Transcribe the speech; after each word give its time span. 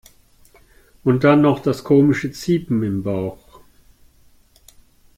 Und 1.03 1.23
dann 1.23 1.41
noch 1.41 1.59
das 1.59 1.83
komische 1.83 2.31
Ziepen 2.31 2.81
im 2.81 3.03
Bauch. 3.03 3.59